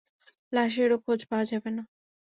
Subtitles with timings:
[0.53, 1.83] লাশেরও খোঁজ পাওয়া যাবে না।